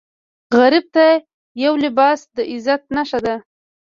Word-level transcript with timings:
غریب 0.57 0.85
ته 0.95 1.05
یو 1.63 1.73
لباس 1.83 2.19
د 2.35 2.37
عزت 2.51 2.81
نښه 2.95 3.19
ده 3.25 3.35